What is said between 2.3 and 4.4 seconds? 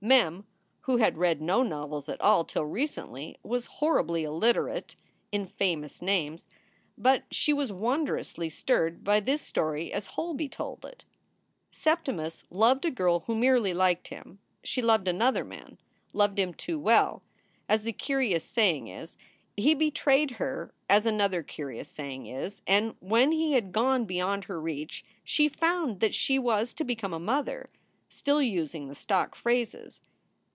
till recently, was horribly